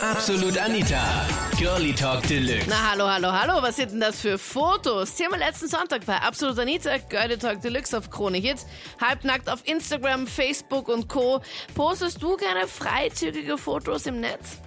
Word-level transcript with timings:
Absolut 0.00 0.56
Anita. 0.56 1.26
Girlie 1.58 1.92
Talk 1.92 2.22
Deluxe. 2.28 2.68
Na 2.68 2.92
hallo, 2.92 3.08
hallo, 3.08 3.32
hallo, 3.32 3.60
was 3.62 3.76
sind 3.76 3.90
denn 3.90 4.00
das 4.00 4.20
für 4.20 4.38
Fotos? 4.38 5.16
Thema 5.16 5.36
letzten 5.36 5.66
Sonntag 5.66 6.06
bei 6.06 6.14
Absolut 6.14 6.56
Anita, 6.56 6.98
Girlie 6.98 7.36
Talk 7.36 7.60
Deluxe 7.62 7.98
auf 7.98 8.08
Krone 8.08 8.38
Hit. 8.38 8.58
Halbnackt 9.00 9.50
auf 9.50 9.66
Instagram, 9.66 10.28
Facebook 10.28 10.88
und 10.88 11.08
Co. 11.08 11.40
Postest 11.74 12.22
du 12.22 12.36
gerne 12.36 12.68
freizügige 12.68 13.58
Fotos 13.58 14.06
im 14.06 14.20
Netz? 14.20 14.62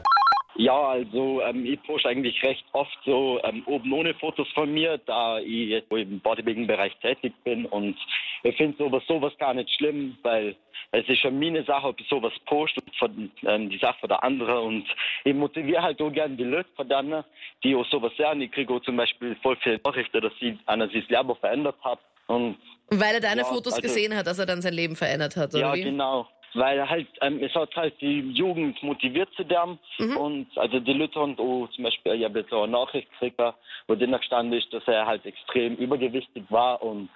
Ja, 0.55 0.77
also 0.77 1.41
ähm, 1.41 1.65
ich 1.65 1.81
poste 1.83 2.09
eigentlich 2.09 2.43
recht 2.43 2.65
oft 2.73 2.97
so 3.05 3.39
ähm, 3.43 3.63
oben 3.67 3.93
ohne 3.93 4.13
Fotos 4.15 4.49
von 4.53 4.73
mir, 4.73 4.99
da 5.05 5.39
ich 5.39 5.69
jetzt 5.69 5.91
im 5.91 6.19
Bodybuilding-Bereich 6.19 6.97
tätig 7.01 7.33
bin 7.45 7.65
und 7.67 7.95
ich 8.43 8.55
finde 8.57 8.77
sowas, 8.77 9.03
sowas 9.07 9.33
gar 9.37 9.53
nicht 9.53 9.69
schlimm, 9.71 10.17
weil 10.23 10.55
es 10.91 11.07
ist 11.07 11.19
schon 11.19 11.39
meine 11.39 11.63
Sache, 11.63 11.87
ob 11.87 11.99
ich 11.99 12.07
sowas 12.09 12.33
poste 12.45 12.81
von 12.99 13.31
ähm, 13.43 13.69
die 13.69 13.77
Sache 13.77 13.99
von 13.99 14.09
der 14.09 14.23
anderen 14.23 14.57
und 14.65 14.85
ich 15.23 15.33
motiviere 15.33 15.81
halt 15.81 16.01
auch 16.01 16.11
gerne 16.11 16.35
die 16.35 16.43
Leute 16.43 16.69
von 16.75 16.87
denen, 16.89 17.23
die 17.63 17.75
auch 17.75 17.85
sowas 17.85 18.11
sehen. 18.17 18.41
Ich 18.41 18.51
kriege 18.51 18.73
auch 18.73 18.81
zum 18.81 18.97
Beispiel 18.97 19.35
voll 19.41 19.55
viele 19.61 19.79
Nachrichten, 19.83 20.21
dass 20.21 20.33
sie 20.39 20.49
sich 20.49 20.59
das 21.07 21.09
Leben 21.09 21.35
verändert 21.39 21.77
hat 21.83 21.99
und 22.27 22.57
Weil 22.89 23.15
er 23.15 23.21
deine 23.21 23.41
Ja, 23.41 23.47
Fotos 23.47 23.73
also- 23.73 23.81
gesehen 23.81 24.15
hat, 24.15 24.27
dass 24.27 24.39
er 24.39 24.45
dann 24.45 24.61
sein 24.61 24.73
Leben 24.73 24.95
verändert 24.95 25.35
hat, 25.37 25.53
oder 25.53 25.59
ja, 25.61 25.73
wie? 25.75 25.83
genau. 25.83 26.27
Weil 26.53 26.89
halt, 26.89 27.07
ähm, 27.21 27.41
es 27.41 27.55
hat 27.55 27.73
halt 27.77 27.93
die 28.01 28.19
Jugend 28.31 28.83
motiviert 28.83 29.29
zu 29.37 29.45
dem. 29.45 29.79
Mhm. 29.99 30.17
Und 30.17 30.57
also 30.57 30.81
die 30.81 30.91
Leute 30.91 31.17
haben 31.17 31.39
auch 31.39 31.69
zum 31.73 31.85
Beispiel, 31.85 32.11
ich 32.15 32.25
habe 32.25 32.39
jetzt 32.39 32.51
auch 32.51 32.63
eine 32.63 32.73
Nachricht 32.73 33.09
gekriegt, 33.13 33.39
wo 33.87 33.95
drin 33.95 34.11
gestanden 34.11 34.59
ist, 34.59 34.73
dass 34.73 34.85
er 34.85 35.05
halt 35.05 35.25
extrem 35.25 35.77
übergewichtig 35.77 36.43
war 36.49 36.83
und 36.83 37.07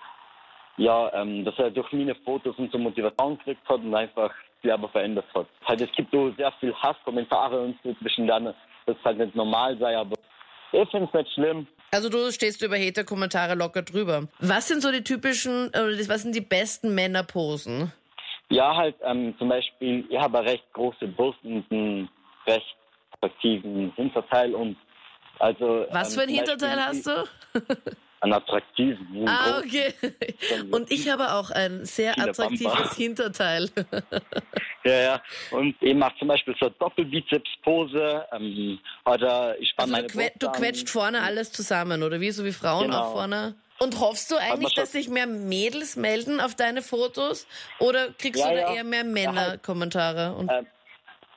ja, 0.77 1.11
ähm, 1.13 1.45
dass 1.45 1.57
er 1.57 1.71
durch 1.71 1.91
meine 1.93 2.15
Fotos 2.15 2.55
und 2.57 2.71
so 2.71 2.77
Motivation 2.77 3.37
gekriegt 3.37 3.67
hat 3.67 3.79
und 3.81 3.93
einfach 3.95 4.31
die 4.63 4.71
aber 4.71 4.89
verändert 4.89 5.25
hat. 5.35 5.47
Halt, 5.65 5.81
es 5.81 5.91
gibt 5.95 6.13
auch 6.15 6.31
sehr 6.37 6.51
viel 6.59 6.73
Hasskommentare 6.73 7.61
und 7.61 7.77
so 7.83 7.93
zwischen 8.01 8.25
denen, 8.27 8.45
dass 8.45 8.55
es 8.87 8.95
halt 9.03 9.19
nicht 9.19 9.35
normal 9.35 9.77
sei, 9.77 9.95
aber 9.97 10.15
ich 10.71 10.89
finde 10.89 11.07
es 11.07 11.13
nicht 11.13 11.33
schlimm. 11.33 11.67
Also 11.91 12.09
du 12.09 12.31
stehst 12.31 12.61
über 12.63 12.75
Hater-Kommentare 12.77 13.53
locker 13.55 13.83
drüber. 13.83 14.27
Was 14.39 14.67
sind 14.67 14.81
so 14.81 14.91
die 14.91 15.03
typischen, 15.03 15.67
oder 15.69 15.95
das- 15.95 16.09
was 16.09 16.23
sind 16.23 16.35
die 16.35 16.41
besten 16.41 16.93
Männerposen? 16.95 17.91
Ja, 18.49 18.75
halt 18.75 18.95
ähm, 19.03 19.33
zum 19.37 19.49
Beispiel, 19.49 20.05
ich 20.09 20.17
habe 20.19 20.39
eine 20.39 20.47
recht 20.49 20.65
große 20.73 21.07
Brust 21.07 21.39
und 21.43 21.65
einen 21.71 22.09
recht 22.47 22.75
attraktiven 23.11 23.91
Hinterteil 23.95 24.53
und 24.53 24.75
also. 25.39 25.85
Was 25.91 26.13
ähm, 26.15 26.19
für 26.21 26.27
ein 26.27 26.35
Hinterteil 26.35 26.75
Beispiel 26.77 27.13
hast 27.13 27.29
du? 27.53 27.91
Einen 28.25 28.33
attraktiven. 28.33 29.27
Ah, 29.27 29.59
okay. 29.59 29.93
Und 30.71 30.91
ich 30.91 31.09
habe 31.09 31.33
auch 31.33 31.51
ein 31.51 31.85
sehr 31.85 32.17
attraktives 32.19 32.73
Bamba. 32.73 32.95
Hinterteil. 32.95 33.69
Ja, 34.83 35.01
ja. 35.01 35.21
Und 35.49 35.75
ich 35.81 35.95
mache 35.95 36.13
zum 36.19 36.27
Beispiel 36.27 36.53
so 36.59 36.67
eine 36.67 36.75
Doppelbizeps-Pose 36.77 38.23
ähm, 38.33 38.77
oder 39.05 39.59
ich 39.59 39.69
spanne 39.69 39.95
Also 39.95 40.17
meine 40.17 40.29
du, 40.29 40.31
que 40.33 40.39
du 40.39 40.47
an. 40.47 40.53
quetscht 40.53 40.89
vorne 40.89 41.21
alles 41.23 41.51
zusammen, 41.51 42.03
oder 42.03 42.19
wie? 42.21 42.29
So 42.29 42.45
wie 42.45 42.51
Frauen 42.51 42.85
Genau. 42.91 42.99
auch 42.99 43.13
vorne. 43.13 43.55
Und 43.79 43.99
hoffst 43.99 44.29
du 44.29 44.35
eigentlich, 44.37 44.75
dass 44.75 44.91
sich 44.91 45.09
mehr 45.09 45.25
Mädels 45.25 45.95
melden 45.95 46.39
auf 46.39 46.53
deine 46.53 46.83
Fotos? 46.83 47.47
Oder 47.79 48.09
kriegst 48.17 48.39
Ja, 48.43 48.49
du 48.51 48.55
da 48.57 48.61
ja. 48.61 48.75
eher 48.75 48.83
mehr 48.83 48.99
Ja, 48.99 49.05
halt. 49.05 49.13
Männer-Kommentare? 49.33 50.35
Ähm, 50.51 50.67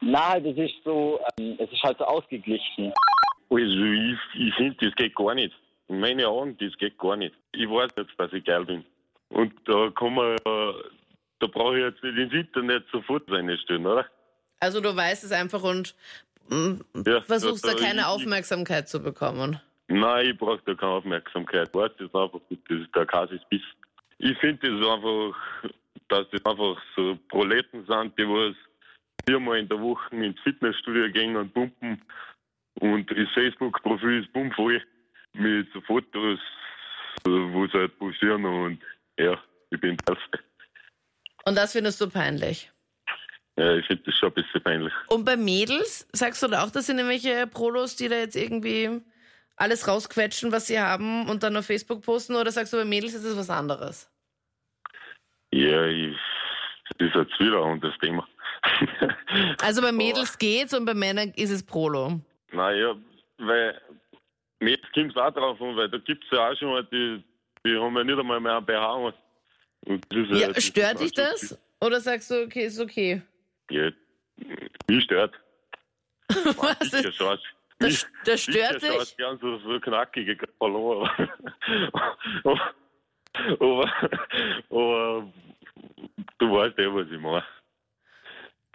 Na, 0.03 0.39
das 0.39 0.57
ist 0.59 0.75
so, 0.85 1.19
ähm, 1.41 1.57
es 1.59 1.73
ist 1.73 1.83
halt 1.83 1.97
so 1.97 2.05
ausgeglichen. 2.05 2.93
Also 3.51 3.63
ich, 3.65 4.19
ich 4.47 4.55
finde, 4.57 4.77
das 4.85 4.95
geht 4.97 5.15
gar 5.17 5.35
nicht. 5.35 5.55
In 5.89 6.01
meinen 6.01 6.25
Augen, 6.27 6.57
das 6.59 6.77
geht 6.79 6.99
gar 6.99 7.17
nicht. 7.17 7.35
Ich 7.53 7.69
weiß 7.69 7.91
jetzt, 7.97 8.13
dass 8.19 8.33
ich 8.33 8.45
geil 8.45 8.65
bin. 8.65 8.85
Und 9.31 9.53
da 9.67 9.91
kann 9.91 10.15
man, 10.15 10.37
äh, 10.37 10.73
da 11.41 11.47
brauche 11.47 11.77
ich 11.79 11.85
jetzt 11.85 12.03
nicht 12.03 12.17
ins 12.19 12.33
Internet 12.33 12.85
sofort 12.93 13.31
reinstellen, 13.31 13.87
oder? 13.87 14.07
also 14.61 14.81
du 14.81 14.95
weißt 14.95 15.23
es 15.23 15.31
einfach 15.31 15.63
und 15.63 15.95
mm, 16.49 16.81
Ja, 17.07 17.21
versuchst 17.21 17.65
da 17.65 17.75
da- 17.75 17.79
keine 17.79 18.01
ich- 18.01 18.07
Aufmerksamkeit 18.07 18.89
zu 18.89 19.01
bekommen. 19.03 19.61
Nein, 19.87 20.27
ich 20.31 20.37
brauche 20.37 20.61
da 20.67 20.75
keine 20.75 20.93
Aufmerksamkeit. 20.93 21.73
Weißt 21.75 21.95
du, 22.01 22.09
das 22.09 22.09
ist 22.09 22.15
einfach 22.15 22.41
gut, 22.49 22.59
das 22.69 22.79
ist 22.81 22.95
der 22.95 23.07
Kasis 23.07 23.41
Biss. 23.49 23.63
Ich 24.19 24.37
finde 24.39 24.69
das 24.69 24.91
einfach, 24.91 25.37
dass 26.09 26.29
das 26.31 26.45
einfach 26.45 26.83
so 26.97 27.17
Proleten 27.29 27.87
sind, 27.87 28.19
die 28.19 28.25
was 28.29 28.57
viermal 29.27 29.59
in 29.59 29.69
der 29.69 29.81
Woche 29.81 30.15
ins 30.17 30.41
Fitnessstudio 30.41 31.09
gehen 31.13 31.37
und 31.37 31.55
pumpen 31.55 32.03
und 32.81 33.11
das 33.11 33.29
Facebook-Profil 33.35 34.23
ist 34.25 34.33
pumpvoll 34.33 34.83
mit 35.39 35.73
so 35.73 35.81
Fotos, 35.83 36.39
wo 37.25 37.67
sie 37.67 37.79
halt 37.79 37.99
posieren 37.99 38.45
und 38.45 38.81
ja, 39.19 39.41
ich 39.71 39.81
bin 39.81 39.97
das. 40.05 40.19
Und 41.45 41.57
das 41.57 41.73
findest 41.73 42.01
du 42.01 42.09
peinlich. 42.09 42.71
Ja, 43.57 43.75
ich 43.75 43.87
finde 43.87 44.05
das 44.05 44.15
schon 44.15 44.29
ein 44.29 44.35
bisschen 44.35 44.63
peinlich. 44.63 44.93
Und 45.09 45.25
bei 45.25 45.37
Mädels, 45.37 46.07
sagst 46.13 46.43
du 46.43 46.49
da 46.49 46.63
auch, 46.63 46.71
das 46.71 46.87
sind 46.87 46.99
irgendwelche 46.99 47.47
Prolos, 47.47 47.97
die 47.97 48.09
da 48.09 48.17
jetzt 48.17 48.37
irgendwie 48.37 49.01
alles 49.57 49.89
rausquetschen, 49.89 50.53
was 50.53 50.69
sie 50.69 50.79
haben 50.81 51.29
und 51.29 51.43
dann 51.43 51.57
auf 51.57 51.67
Facebook 51.67 52.03
posten? 52.03 52.37
Oder 52.37 52.53
sagst 52.53 52.73
du, 52.73 52.77
bei 52.77 52.85
Mädels 52.85 53.15
ist 53.15 53.25
es 53.25 53.37
was 53.37 53.51
anderes? 53.51 54.09
Ja, 55.51 55.85
ich, 55.87 56.17
das 56.99 57.09
ist 57.09 57.15
jetzt 57.17 57.41
wieder 57.41 57.65
ein 57.65 57.73
anderes 57.73 57.99
Thema. 57.99 58.27
Also 59.61 59.83
bei 59.83 59.93
Mädels 59.93 60.39
geht's 60.39 60.75
und 60.75 60.85
bei 60.85 60.95
Männern 60.95 61.33
ist 61.35 61.51
es 61.51 61.65
Prolo. 61.65 62.21
Naja, 62.53 62.95
weil 63.39 63.81
jetzt 64.61 64.93
kommt 64.93 65.13
es 65.13 65.17
auch 65.17 65.33
drauf 65.33 65.61
an, 65.61 65.77
weil 65.77 65.89
da 65.89 65.99
gibt 65.99 66.25
es 66.25 66.31
ja 66.31 66.51
auch 66.51 66.57
schon 66.57 66.71
mal 66.71 66.85
die, 66.85 67.23
die 67.65 67.77
haben 67.77 67.97
ja 67.97 68.05
nicht 68.05 68.19
einmal 68.19 68.41
mehr 68.41 68.57
einen 68.57 68.67
BH 68.67 69.09
ist 69.09 70.31
Ja, 70.41 70.53
das 70.53 70.65
stört 70.65 70.95
ist 70.95 71.03
dich 71.03 71.13
das? 71.13 71.59
Oder 71.81 72.01
sagst 72.01 72.31
du, 72.31 72.43
okay, 72.43 72.67
ist 72.67 72.81
okay? 72.81 73.23
Ja, 73.71 73.91
mich 74.89 75.05
stört. 75.05 75.35
Was? 76.29 76.91
Sicher 76.91 77.13
schaut. 77.13 77.41
Das, 77.79 78.07
das 78.25 78.43
stört 78.43 78.83
dich? 78.83 78.91
schaut 78.91 79.17
gern 79.17 79.39
so, 79.39 79.59
so 79.59 79.79
knackige 79.81 80.37
Ballon, 80.59 81.09
aber, 82.45 82.75
aber, 83.61 83.93
aber 84.69 85.33
du 86.39 86.53
weißt 86.53 86.77
ja, 86.79 86.93
was 86.93 87.07
ich 87.09 87.21
meine. 87.21 87.45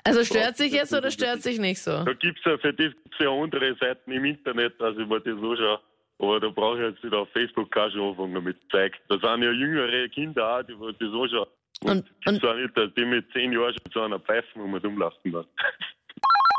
Also 0.06 0.24
stört 0.24 0.58
sich 0.58 0.72
jetzt 0.74 0.94
oder 0.94 1.12
stört 1.12 1.42
sich 1.42 1.60
nicht 1.60 1.82
so? 1.82 2.04
Da 2.04 2.14
gibt's 2.14 2.42
ja 2.46 2.58
für 2.58 2.74
gibt's 2.74 2.94
ja 3.24 3.32
andere 3.32 3.76
Seiten 3.76 4.12
im 4.12 4.26
Internet, 4.26 4.80
dass 4.80 4.98
ich 4.98 5.08
mir 5.08 5.20
das 5.20 5.34
anschaue. 5.34 5.80
Aber 6.20 6.40
da 6.40 6.50
brauche 6.50 6.78
ich 6.78 6.92
jetzt 6.92 7.04
nicht 7.04 7.14
auf 7.14 7.30
Facebook 7.32 7.76
auch 7.76 7.90
schon 7.92 8.10
anfangen 8.10 8.36
damit 8.36 8.62
zu 8.62 8.68
zeigen. 8.70 8.96
Da 9.10 9.18
sind 9.18 9.44
ja 9.44 9.52
jüngere 9.52 10.08
Kinder 10.10 10.60
auch, 10.60 10.64
die 10.64 10.80
wo 10.80 10.92
das 10.92 11.02
anschauen. 11.02 11.48
Und, 11.82 11.90
Und- 11.90 12.12
und 12.28 12.44
und- 12.44 12.46
auch 12.46 12.56
nicht, 12.56 12.78
dass 12.78 12.94
die 12.94 13.06
mit 13.06 13.32
zehn 13.34 13.52
Jahren 13.52 13.74
schon 13.74 13.92
zu 13.92 14.02
einer 14.02 14.20
Pfeifen 14.20 14.62
um 14.62 14.74
und 14.74 14.86
umlaufen 14.86 15.32
dann. 15.32 15.46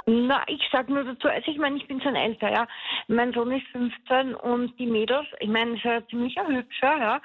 Na, 0.06 0.42
ich 0.48 0.60
sag 0.70 0.88
nur 0.90 1.02
dazu, 1.04 1.28
also 1.28 1.50
ich 1.50 1.56
meine, 1.56 1.76
ich 1.78 1.86
bin 1.86 2.00
schon 2.02 2.14
älter, 2.14 2.50
ja. 2.50 2.68
Mein 3.08 3.32
Sohn 3.32 3.50
ist 3.52 3.66
15 3.68 4.34
und 4.34 4.78
die 4.78 4.86
Mädels, 4.86 5.26
ich 5.40 5.48
meine, 5.48 5.76
ist 5.76 5.84
ja 5.84 6.06
ziemlich 6.08 6.36
ein 6.38 6.56
hübscher, 6.56 6.98
ja. 6.98 7.22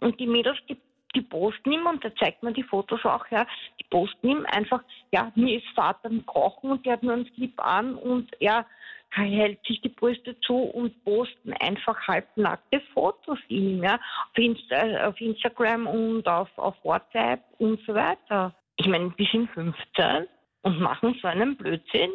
Und 0.00 0.20
die 0.20 0.28
Mädels, 0.28 0.56
die, 0.68 0.76
die 1.14 1.22
posten 1.22 1.72
ihm, 1.72 1.86
und 1.86 2.04
da 2.04 2.14
zeigt 2.16 2.42
man 2.42 2.54
die 2.54 2.62
Fotos 2.62 3.04
auch, 3.04 3.26
ja, 3.30 3.46
die 3.80 3.86
posten 3.90 4.28
ihm 4.28 4.46
einfach, 4.46 4.82
ja, 5.12 5.32
mir 5.34 5.58
ist 5.58 5.68
Vater 5.74 6.10
im 6.10 6.24
Kochen 6.26 6.70
und 6.70 6.86
der 6.86 6.94
hat 6.94 7.02
nur 7.02 7.14
einen 7.14 7.30
Slip 7.34 7.58
an 7.58 7.96
und 7.96 8.30
er 8.40 8.66
hält 9.12 9.64
sich 9.66 9.80
die 9.80 9.88
Brüste 9.88 10.38
zu 10.40 10.54
und 10.54 11.04
posten 11.04 11.52
einfach 11.54 11.96
halbnackte 12.06 12.80
Fotos 12.94 13.38
ihm, 13.48 13.82
ja, 13.82 13.94
auf, 13.94 14.38
Insta, 14.38 15.08
auf 15.08 15.20
Instagram 15.20 15.86
und 15.86 16.28
auf, 16.28 16.48
auf 16.56 16.76
WhatsApp 16.84 17.40
und 17.58 17.80
so 17.86 17.94
weiter. 17.94 18.54
Ich 18.76 18.86
meine, 18.86 19.12
die 19.18 19.28
sind 19.30 19.50
15 19.50 20.26
und 20.62 20.80
machen 20.80 21.18
so 21.20 21.28
einen 21.28 21.56
Blödsinn. 21.56 22.10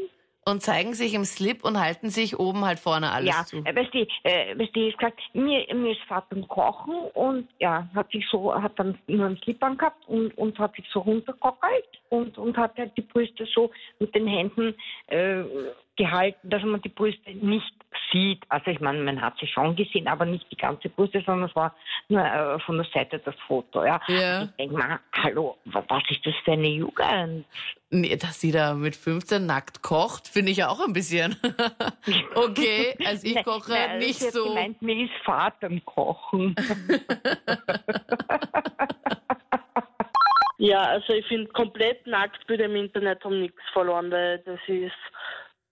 Und 0.47 0.61
zeigen 0.61 0.93
sich 0.93 1.15
im 1.15 1.25
Slip 1.25 1.63
und 1.65 1.79
halten 1.79 2.11
sich 2.11 2.37
oben 2.37 2.65
halt 2.65 2.77
vorne 2.77 3.11
alles 3.11 3.35
ja, 3.35 3.45
zu. 3.45 3.57
äh, 3.65 3.75
weißt 3.75 3.93
du, 3.93 3.99
äh, 4.23 4.59
weißt 4.59 4.75
du, 4.75 4.87
ich 4.87 4.95
gesagt, 4.95 5.19
mir, 5.33 5.65
mir 5.73 5.93
ist 5.93 6.01
Vater 6.07 6.35
im 6.35 6.47
Kochen 6.47 6.93
und 7.15 7.47
ja, 7.57 7.89
hat 7.95 8.11
sich 8.11 8.23
so, 8.29 8.53
hat 8.53 8.77
dann 8.77 8.95
nur 9.07 9.25
einen 9.25 9.37
Slip 9.37 9.63
angehabt 9.63 10.07
und, 10.07 10.37
und 10.37 10.59
hat 10.59 10.75
sich 10.75 10.85
so 10.93 10.99
runtergekockelt 10.99 11.87
und, 12.09 12.37
und 12.37 12.55
hat 12.57 12.77
halt 12.77 12.95
die 12.95 13.01
Brüste 13.01 13.47
so 13.55 13.71
mit 13.97 14.13
den 14.13 14.27
Händen 14.27 14.75
äh, 15.07 15.43
gehalten, 15.97 16.49
dass 16.49 16.63
man 16.63 16.81
die 16.81 16.89
Brüste 16.89 17.31
nicht 17.33 17.73
sieht. 18.11 18.43
Also 18.49 18.71
ich 18.71 18.79
meine, 18.79 18.99
man 19.01 19.21
hat 19.21 19.35
sie 19.39 19.47
schon 19.47 19.75
gesehen, 19.75 20.07
aber 20.07 20.25
nicht 20.25 20.45
die 20.51 20.57
ganze 20.57 20.89
Brüste, 20.89 21.21
sondern 21.25 21.49
es 21.49 21.55
war 21.55 21.73
nur 22.09 22.21
äh, 22.23 22.59
von 22.59 22.77
der 22.77 22.85
Seite 22.93 23.19
das 23.19 23.35
Foto, 23.47 23.83
ja. 23.85 23.99
Ja. 24.07 24.43
Ich 24.43 24.49
denke 24.59 24.75
mal, 24.75 24.99
hallo, 25.13 25.57
wa- 25.65 25.83
was 25.87 26.03
ist 26.09 26.25
das 26.25 26.33
für 26.43 26.51
eine 26.53 26.67
Jugend? 26.67 27.45
Nee, 27.89 28.15
dass 28.17 28.41
sie 28.41 28.51
da 28.51 28.73
mit 28.73 28.95
15 28.95 29.45
nackt 29.45 29.81
kocht, 29.81 30.27
finde 30.27 30.51
ich 30.51 30.57
ja 30.57 30.67
auch 30.69 30.81
ein 30.85 30.91
bisschen. 30.93 31.35
okay, 32.35 32.95
also 33.05 33.25
ich 33.25 33.43
koche 33.45 33.71
ne, 33.71 33.97
nicht 33.99 34.19
sie 34.19 34.27
hat 34.27 34.33
so. 34.33 34.49
Gemeint, 34.49 34.81
mir 34.81 35.05
ist 35.05 35.13
Vater 35.23 35.67
im 35.67 35.83
Kochen. 35.85 36.55
Ja, 40.57 40.83
also 40.83 41.11
ich 41.13 41.25
finde 41.27 41.51
komplett 41.51 42.07
Nacktbilder 42.07 42.65
im 42.65 42.77
Internet 42.77 43.23
haben 43.25 43.41
nichts 43.41 43.59
verloren, 43.73 44.09
weil 44.09 44.39
das 44.39 44.59
ist 44.67 44.93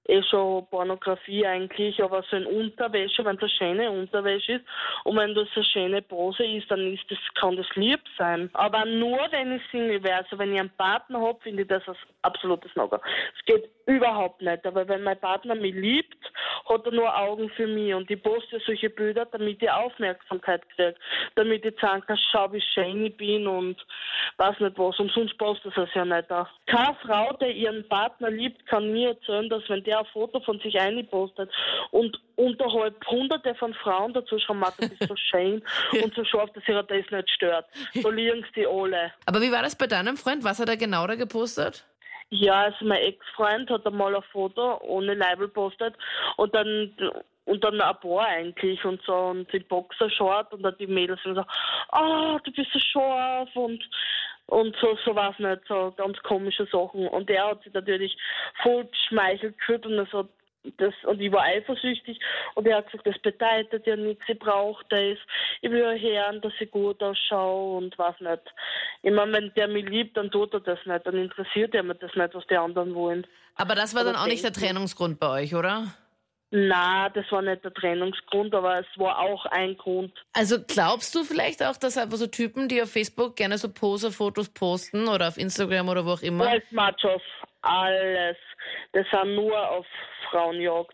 eh 0.07 0.21
schon 0.23 0.65
Pornografie 0.67 1.45
eigentlich, 1.45 2.01
aber 2.03 2.23
so 2.29 2.35
in 2.35 2.45
Unterwäsche, 2.45 3.23
wenn 3.23 3.39
eine 3.39 3.49
schöne 3.49 3.91
Unterwäsche 3.91 4.53
ist 4.53 4.65
und 5.05 5.17
wenn 5.17 5.33
das 5.33 5.47
eine 5.55 5.65
schöne 5.65 6.01
Pose 6.01 6.43
ist, 6.43 6.69
dann 6.69 6.93
ist 6.93 7.03
das, 7.09 7.17
kann 7.35 7.55
das 7.55 7.67
lieb 7.75 8.01
sein. 8.17 8.49
Aber 8.53 8.85
nur 8.85 9.19
wenn 9.31 9.53
ich 9.53 9.61
Single 9.71 10.03
wäre, 10.03 10.17
also 10.17 10.37
wenn 10.37 10.53
ich 10.53 10.59
einen 10.59 10.75
Partner 10.77 11.21
habe, 11.21 11.39
finde 11.41 11.63
ich 11.63 11.67
das 11.67 11.87
als 11.87 11.97
absolutes 12.21 12.75
no 12.75 12.89
Es 12.91 13.45
geht 13.45 13.69
überhaupt 13.85 14.41
nicht, 14.41 14.65
aber 14.65 14.87
wenn 14.87 15.03
mein 15.03 15.19
Partner 15.19 15.55
mich 15.55 15.73
liebt, 15.73 16.17
hat 16.67 16.85
er 16.85 16.91
nur 16.91 17.17
Augen 17.17 17.49
für 17.51 17.67
mich 17.67 17.93
und 17.93 18.09
ich 18.09 18.21
poste 18.21 18.59
solche 18.65 18.89
Bilder, 18.89 19.25
damit 19.25 19.61
ich 19.61 19.71
Aufmerksamkeit 19.71 20.67
kriege, 20.69 20.95
damit 21.35 21.65
ich 21.65 21.79
sagen 21.79 22.03
kann, 22.05 22.17
schau 22.31 22.51
wie 22.51 22.61
schön 22.61 23.05
ich 23.05 23.17
bin 23.17 23.47
und 23.47 23.77
weiß 24.37 24.59
nicht 24.59 24.77
was, 24.77 24.99
und 24.99 25.11
sonst 25.11 25.37
postet 25.37 25.77
es 25.77 25.93
ja 25.93 26.05
nicht. 26.05 26.31
Auch. 26.31 26.47
Keine 26.65 26.95
Frau, 27.05 27.33
die 27.41 27.51
ihren 27.51 27.87
Partner 27.87 28.29
liebt, 28.29 28.65
kann 28.67 28.91
mir 28.91 29.09
erzählen, 29.09 29.49
dass 29.49 29.67
wenn 29.69 29.83
der 29.83 29.92
ein 29.97 30.05
Foto 30.13 30.39
von 30.41 30.59
sich 30.59 30.79
einpostet 30.79 31.49
und 31.91 32.19
unterhalb 32.35 33.05
hunderte 33.07 33.55
von 33.55 33.73
Frauen 33.73 34.13
dazu 34.13 34.39
schreiben, 34.39 34.61
das 34.77 34.91
ist 34.91 35.07
so 35.07 35.15
schön 35.15 35.63
und 36.03 36.13
so 36.15 36.23
scharf, 36.23 36.49
dass 36.53 36.67
ihr 36.67 36.81
das 36.81 37.11
nicht 37.11 37.29
stört. 37.29 37.65
So 37.93 38.09
liegen 38.09 38.45
die 38.55 38.67
alle. 38.67 39.11
Aber 39.25 39.41
wie 39.41 39.51
war 39.51 39.61
das 39.61 39.77
bei 39.77 39.87
deinem 39.87 40.17
Freund? 40.17 40.43
Was 40.43 40.59
hat 40.59 40.69
er 40.69 40.77
genau 40.77 41.07
da 41.07 41.15
gepostet? 41.15 41.85
Ja, 42.29 42.63
also 42.63 42.85
mein 42.85 43.01
Ex-Freund 43.01 43.69
hat 43.69 43.85
einmal 43.85 44.15
ein 44.15 44.23
Foto 44.31 44.79
ohne 44.81 45.13
Label 45.13 45.47
postet 45.47 45.95
und 46.37 46.53
dann 46.55 46.91
und 47.45 47.63
dann 47.63 47.79
ein 47.79 47.99
paar 47.99 48.25
eigentlich 48.25 48.83
und 48.85 49.01
so 49.05 49.13
und 49.13 49.51
die 49.51 49.59
Boxershort 49.59 50.53
und 50.53 50.63
dann 50.63 50.75
die 50.79 50.87
Mädels 50.87 51.21
sind 51.23 51.35
so, 51.35 51.43
ah, 51.89 52.35
oh, 52.35 52.39
du 52.43 52.51
bist 52.51 52.71
so 52.71 52.79
scharf 52.79 53.49
und 53.55 53.83
und 54.53 54.75
so, 54.79 54.97
so 55.03 55.15
was 55.15 55.37
nicht, 55.39 55.61
so 55.67 55.93
ganz 55.97 56.17
komische 56.19 56.65
Sachen. 56.71 57.07
Und 57.07 57.29
der 57.29 57.47
hat 57.47 57.63
sich 57.63 57.73
natürlich 57.73 58.15
voll 58.61 58.85
geschmeichelt 58.85 59.57
gefühlt 59.57 59.85
und 59.85 59.97
das 59.97 60.11
hat 60.13 60.27
das, 60.77 60.93
und 61.03 61.19
ich 61.19 61.29
war 61.29 61.41
eifersüchtig 61.43 62.17
und 62.55 62.65
er 62.65 62.77
hat 62.77 62.85
gesagt, 62.89 63.05
das 63.05 63.19
bedeutet 63.19 63.85
ja 63.85 63.97
nichts, 63.97 64.23
ich 64.27 64.39
brauche 64.39 64.81
das, 64.89 65.17
ich 65.61 65.69
will 65.69 65.79
ja 65.79 65.93
hören, 65.93 66.39
dass 66.39 66.53
ich 66.57 66.71
gut 66.71 67.03
ausschaue 67.03 67.77
und 67.77 67.99
was 67.99 68.17
nicht. 68.21 68.41
Ich 69.01 69.11
meine, 69.11 69.33
wenn 69.33 69.53
der 69.55 69.67
mich 69.67 69.89
liebt, 69.89 70.15
dann 70.15 70.31
tut 70.31 70.53
er 70.53 70.61
das 70.61 70.79
nicht, 70.85 71.05
dann 71.05 71.17
interessiert 71.17 71.75
er 71.75 71.83
mir 71.83 71.95
das 71.95 72.15
nicht, 72.15 72.33
was 72.33 72.47
die 72.47 72.55
anderen 72.55 72.95
wollen. 72.95 73.27
Aber 73.55 73.75
das 73.75 73.93
war 73.93 74.05
dann 74.05 74.15
auch 74.15 74.25
nicht 74.25 74.43
der 74.43 74.53
Trennungsgrund 74.53 75.19
bei 75.19 75.41
euch, 75.41 75.53
oder? 75.53 75.87
Na, 76.55 77.09
das 77.09 77.25
war 77.31 77.41
nicht 77.41 77.63
der 77.63 77.73
Trennungsgrund, 77.73 78.53
aber 78.53 78.81
es 78.81 78.85
war 78.95 79.17
auch 79.17 79.47
ein 79.47 79.75
Grund. 79.75 80.13
Also 80.33 80.57
glaubst 80.61 81.15
du 81.15 81.23
vielleicht 81.23 81.63
auch, 81.63 81.77
dass 81.77 81.97
einfach 81.97 82.17
so 82.17 82.27
Typen, 82.27 82.67
die 82.67 82.79
auf 82.79 82.91
Facebook 82.91 83.35
gerne 83.35 83.57
so 83.57 83.73
Poser-Fotos 83.73 84.49
posten 84.49 85.07
oder 85.07 85.29
auf 85.29 85.37
Instagram 85.39 85.89
oder 85.89 86.05
wo 86.05 86.11
auch 86.11 86.21
immer? 86.21 86.45
Alles 86.45 86.61
Machos, 86.69 87.23
alles. 87.63 88.37
Das 88.91 89.07
sind 89.09 89.33
nur 89.33 89.67
auf 89.67 89.87
Frauenjagd. 90.29 90.93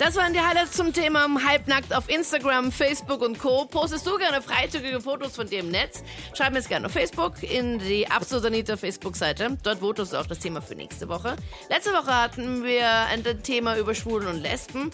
Das 0.00 0.16
waren 0.16 0.32
die 0.32 0.40
Highlights 0.40 0.72
zum 0.72 0.94
Thema 0.94 1.28
Halbnackt 1.46 1.94
auf 1.94 2.08
Instagram, 2.08 2.72
Facebook 2.72 3.20
und 3.20 3.38
Co. 3.38 3.66
Postest 3.66 4.06
du 4.06 4.16
gerne 4.16 4.40
freizügige 4.40 4.98
Fotos 4.98 5.36
von 5.36 5.46
dir 5.46 5.60
im 5.60 5.70
Netz? 5.70 6.02
Schreib 6.32 6.54
mir 6.54 6.60
es 6.60 6.68
gerne 6.68 6.86
auf 6.86 6.92
Facebook 6.92 7.42
in 7.42 7.78
die 7.80 8.10
Absolut 8.10 8.46
Anita 8.46 8.78
Facebook-Seite. 8.78 9.58
Dort 9.62 9.80
votest 9.80 10.14
du 10.14 10.16
auch 10.16 10.26
das 10.26 10.38
Thema 10.38 10.62
für 10.62 10.74
nächste 10.74 11.06
Woche. 11.10 11.36
Letzte 11.68 11.90
Woche 11.90 12.16
hatten 12.16 12.64
wir 12.64 12.88
ein 13.10 13.42
Thema 13.42 13.76
über 13.76 13.94
Schwulen 13.94 14.28
und 14.28 14.40
Lesben. 14.40 14.90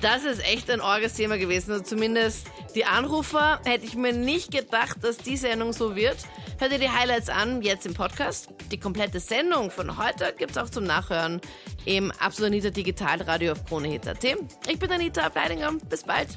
Das 0.00 0.24
ist 0.24 0.44
echt 0.44 0.70
ein 0.70 0.80
orges 0.80 1.14
Thema 1.14 1.38
gewesen. 1.38 1.72
Also 1.72 1.84
zumindest 1.84 2.46
die 2.74 2.84
Anrufer 2.84 3.60
hätte 3.64 3.86
ich 3.86 3.94
mir 3.94 4.12
nicht 4.12 4.50
gedacht, 4.50 4.98
dass 5.02 5.16
die 5.16 5.36
Sendung 5.36 5.72
so 5.72 5.96
wird. 5.96 6.18
Hört 6.58 6.72
ihr 6.72 6.78
die 6.78 6.90
Highlights 6.90 7.28
an, 7.28 7.62
jetzt 7.62 7.86
im 7.86 7.94
Podcast. 7.94 8.48
Die 8.70 8.78
komplette 8.78 9.20
Sendung 9.20 9.70
von 9.70 9.96
heute 9.96 10.34
gibt 10.36 10.52
es 10.52 10.58
auch 10.58 10.70
zum 10.70 10.84
Nachhören 10.84 11.40
im 11.84 12.10
Absolut 12.12 12.52
Anita 12.52 12.70
Digitalradio 12.70 13.52
auf 13.52 13.64
KroneHit.at. 13.64 14.24
Ich 14.68 14.78
bin 14.78 14.90
Anita 14.90 15.22
Ableidinger. 15.22 15.72
Bis 15.88 16.02
bald. 16.02 16.28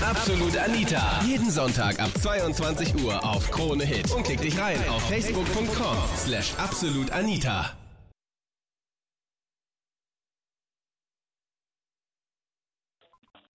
Absolut 0.00 0.56
Anita. 0.56 1.20
Jeden 1.24 1.50
Sonntag 1.50 2.00
ab 2.00 2.10
22 2.20 3.04
Uhr 3.04 3.24
auf 3.24 3.50
Krone 3.50 3.84
Hit. 3.84 4.10
Und 4.10 4.24
klick 4.24 4.40
dich 4.40 4.58
rein 4.58 4.78
auf 4.88 5.02
facebook.com 5.08 5.96
slash 6.16 6.52
absolutanita. 6.58 7.72